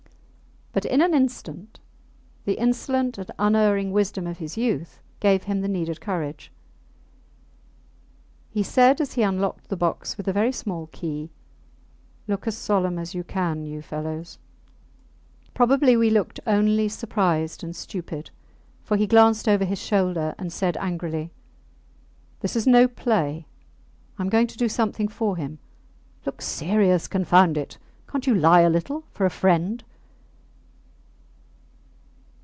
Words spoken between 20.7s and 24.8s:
angrily This is no play; I am going to do